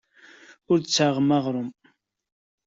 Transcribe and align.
Ur 0.71 0.77
d-tessaɣem 0.79 1.29
aɣrum. 1.37 1.69